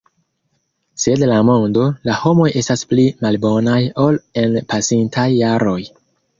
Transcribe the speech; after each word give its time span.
Sed 1.03 1.25
la 1.31 1.35
mondo, 1.49 1.83
la 2.09 2.15
homoj 2.23 2.49
estas 2.63 2.85
pli 2.95 3.07
malbonaj 3.27 3.79
ol 4.07 4.21
en 4.45 4.59
pasintaj 4.75 5.31
jaroj. 5.39 5.81